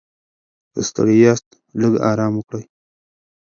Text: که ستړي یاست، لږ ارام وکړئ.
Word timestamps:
که 0.73 0.79
ستړي 0.89 1.15
یاست، 1.25 1.47
لږ 1.81 1.93
ارام 2.11 2.33
وکړئ. 2.37 2.63